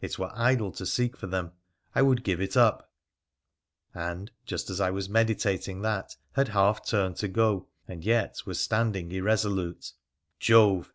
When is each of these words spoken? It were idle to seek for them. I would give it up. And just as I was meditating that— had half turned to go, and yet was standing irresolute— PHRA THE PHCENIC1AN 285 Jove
It 0.00 0.18
were 0.18 0.30
idle 0.32 0.72
to 0.72 0.86
seek 0.86 1.14
for 1.14 1.26
them. 1.26 1.52
I 1.94 2.00
would 2.00 2.24
give 2.24 2.40
it 2.40 2.56
up. 2.56 2.90
And 3.92 4.30
just 4.46 4.70
as 4.70 4.80
I 4.80 4.90
was 4.90 5.10
meditating 5.10 5.82
that— 5.82 6.16
had 6.36 6.48
half 6.48 6.86
turned 6.86 7.16
to 7.16 7.28
go, 7.28 7.68
and 7.86 8.02
yet 8.02 8.44
was 8.46 8.58
standing 8.58 9.12
irresolute— 9.12 9.80
PHRA 9.80 9.90
THE 9.90 9.90
PHCENIC1AN 9.90 10.40
285 10.40 10.40
Jove 10.86 10.92